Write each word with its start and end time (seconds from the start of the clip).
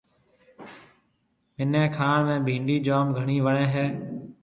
ميني 1.57 1.83
کائڻ 1.97 2.19
۾ 2.33 2.35
ڀِنڊِي 2.47 2.77
جوم 2.87 3.07
گھڻِي 3.17 3.37
وڻيَ 3.45 3.65
هيَ۔ 3.73 3.87